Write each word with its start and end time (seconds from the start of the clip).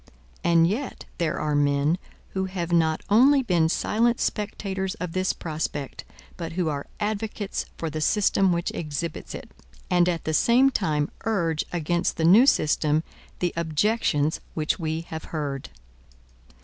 And 0.43 0.65
yet 0.65 1.05
there 1.19 1.39
are 1.39 1.53
men, 1.53 1.99
who 2.29 2.45
have 2.45 2.71
not 2.71 3.03
only 3.07 3.43
been 3.43 3.69
silent 3.69 4.19
spectators 4.19 4.95
of 4.95 5.11
this 5.11 5.31
prospect, 5.31 6.05
but 6.37 6.53
who 6.53 6.69
are 6.69 6.87
advocates 6.99 7.67
for 7.77 7.87
the 7.87 8.01
system 8.01 8.51
which 8.51 8.71
exhibits 8.71 9.35
it; 9.35 9.51
and, 9.91 10.09
at 10.09 10.23
the 10.23 10.33
same 10.33 10.71
time, 10.71 11.11
urge 11.25 11.65
against 11.71 12.17
the 12.17 12.25
new 12.25 12.47
system 12.47 13.03
the 13.37 13.53
objections 13.55 14.41
which 14.55 14.79
we 14.79 15.01
have 15.01 15.25
heard. 15.25 15.69